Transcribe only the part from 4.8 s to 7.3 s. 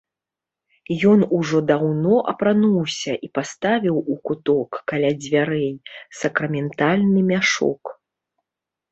каля дзвярэй сакраментальны